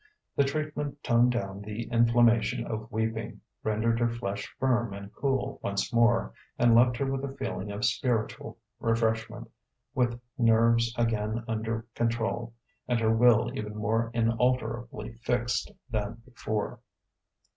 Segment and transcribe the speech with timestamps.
[0.35, 5.93] The treatment toned down the inflammation of weeping, rendered her flesh firm and cool once
[5.93, 9.51] more, and left her with a feeling of spiritual refreshment,
[9.93, 12.51] with nerves again under control
[12.87, 16.79] and her will even more inalterably fixed than before.